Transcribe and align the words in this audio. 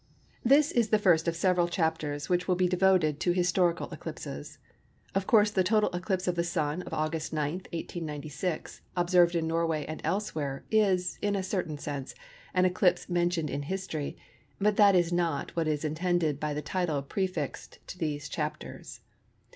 This 0.43 0.71
is 0.71 0.89
the 0.89 0.97
first 0.97 1.27
of 1.27 1.35
several 1.35 1.67
chapters 1.67 2.27
which 2.27 2.47
will 2.47 2.55
be 2.55 2.67
devoted 2.67 3.19
to 3.19 3.33
historical 3.33 3.87
eclipses. 3.91 4.57
Of 5.13 5.27
course 5.27 5.51
the 5.51 5.63
total 5.63 5.91
eclipse 5.91 6.27
of 6.27 6.33
the 6.33 6.43
Sun 6.43 6.81
of 6.81 6.93
August 6.95 7.31
9, 7.33 7.53
1896, 7.71 8.81
observed 8.97 9.35
in 9.35 9.45
Norway 9.45 9.85
and 9.85 10.01
elsewhere, 10.03 10.65
is, 10.71 11.19
in 11.21 11.35
a 11.35 11.43
certain 11.43 11.77
sense, 11.77 12.15
an 12.55 12.65
eclipse 12.65 13.09
mentioned 13.09 13.51
in 13.51 13.61
history, 13.61 14.17
but 14.59 14.75
that 14.77 14.95
is 14.95 15.13
not 15.13 15.55
what 15.55 15.67
is 15.67 15.85
intended 15.85 16.39
by 16.39 16.55
the 16.55 16.63
title 16.63 17.03
prefixed 17.03 17.77
to 17.85 17.99
these 17.99 18.27
chapters. 18.27 19.01